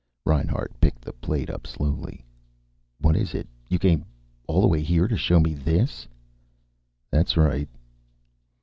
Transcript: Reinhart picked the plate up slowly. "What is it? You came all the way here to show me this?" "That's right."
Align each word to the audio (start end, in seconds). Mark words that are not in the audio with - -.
Reinhart 0.25 0.73
picked 0.81 1.01
the 1.03 1.13
plate 1.13 1.51
up 1.51 1.67
slowly. 1.67 2.25
"What 2.97 3.15
is 3.15 3.35
it? 3.35 3.47
You 3.69 3.77
came 3.77 4.03
all 4.47 4.59
the 4.61 4.67
way 4.67 4.81
here 4.81 5.07
to 5.07 5.15
show 5.15 5.39
me 5.39 5.53
this?" 5.53 6.07
"That's 7.11 7.37
right." 7.37 7.69